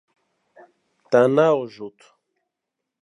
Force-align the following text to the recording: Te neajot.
Te 1.11 1.21
neajot. 1.35 1.99